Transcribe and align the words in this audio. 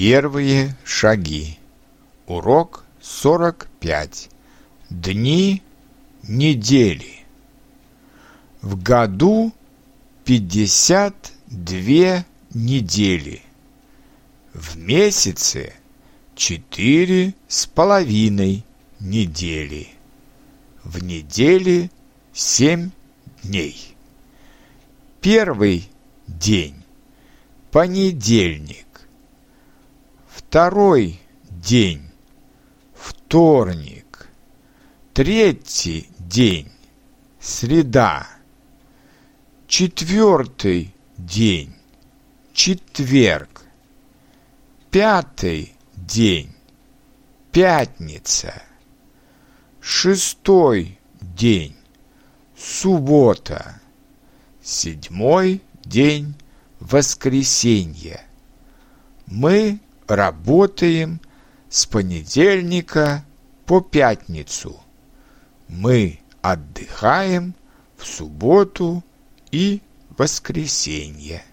Первые 0.00 0.76
шаги. 0.82 1.58
Урок 2.26 2.86
45. 3.02 4.30
Дни 4.88 5.62
недели. 6.22 7.26
В 8.62 8.82
году 8.82 9.52
52 10.24 12.24
недели. 12.54 13.42
В 14.54 14.78
месяце 14.78 15.74
четыре 16.34 17.34
с 17.46 17.66
половиной 17.66 18.64
недели. 19.00 19.88
В 20.82 21.04
неделе 21.04 21.90
семь 22.32 22.88
дней. 23.42 23.94
Первый 25.20 25.90
день. 26.26 26.76
Понедельник. 27.70 28.86
Второй 30.50 31.20
день. 31.44 32.10
Вторник. 32.92 34.26
Третий 35.12 36.08
день. 36.18 36.72
Среда. 37.38 38.26
Четвертый 39.68 40.92
день. 41.16 41.72
Четверг. 42.52 43.62
Пятый 44.90 45.72
день. 45.94 46.52
Пятница. 47.52 48.60
Шестой 49.80 50.98
день. 51.20 51.76
Суббота. 52.56 53.80
Седьмой 54.60 55.62
день. 55.84 56.34
Воскресенье. 56.80 58.26
Мы 59.26 59.78
работаем 60.10 61.20
с 61.68 61.86
понедельника 61.86 63.24
по 63.66 63.80
пятницу. 63.80 64.80
Мы 65.68 66.20
отдыхаем 66.42 67.54
в 67.96 68.06
субботу 68.06 69.04
и 69.52 69.82
воскресенье. 70.18 71.44